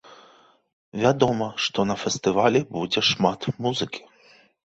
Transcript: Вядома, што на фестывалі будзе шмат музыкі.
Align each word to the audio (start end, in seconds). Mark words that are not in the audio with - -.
Вядома, 1.01 1.49
што 1.65 1.85
на 1.91 1.97
фестывалі 2.03 2.61
будзе 2.77 2.99
шмат 3.11 3.39
музыкі. 3.67 4.01